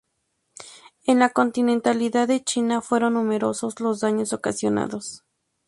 En 1.05 1.19
la 1.19 1.29
continentalidad 1.29 2.27
de 2.27 2.43
China, 2.43 2.81
fueron 2.81 3.13
numerosos 3.13 3.79
los 3.79 3.99
daños 3.99 4.33
ocasionados. 4.33 5.23